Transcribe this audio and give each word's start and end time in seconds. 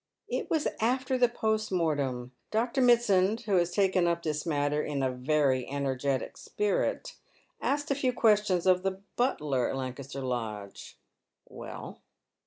"It 0.37 0.49
was 0.49 0.67
after 0.79 1.15
the 1.15 1.29
post 1.29 1.71
mortem. 1.71 2.31
Dr. 2.49 2.81
Mitsand, 2.81 3.41
who 3.41 3.57
has 3.57 3.69
take^ 3.69 3.93
342 3.93 3.93
Dead 3.93 4.03
Men's 4.09 4.15
Shoes. 4.15 4.15
?p 4.23 4.29
this 4.31 4.45
matter 4.47 4.81
In 4.83 5.03
a 5.03 5.11
very 5.11 5.67
energ'etic 5.67 6.37
spirit, 6.37 7.15
asked 7.61 7.91
a 7.91 7.93
few 7.93 8.11
questions 8.11 8.65
of 8.65 8.81
the 8.81 9.01
butler 9.15 9.69
at 9.69 9.75
Lancaster 9.75 10.21
Lodge."" 10.23 10.97
Well 11.47 12.01